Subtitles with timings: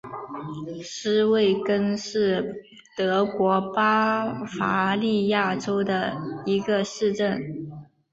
[0.81, 2.63] 施魏根是
[2.97, 7.71] 德国巴伐利亚州的一个市镇。